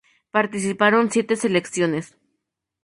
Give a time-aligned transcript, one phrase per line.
[0.31, 2.17] Participaron siete selecciones.